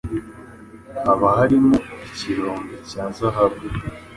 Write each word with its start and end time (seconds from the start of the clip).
haba 1.05 1.27
harimo 1.37 1.77
ikirombe 2.07 2.73
cya 2.89 3.03
zahabu. 3.17 3.61